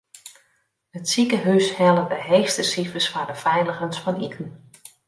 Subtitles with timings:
[0.99, 4.47] It sikehús helle de heechste sifers foar de feiligens fan iten.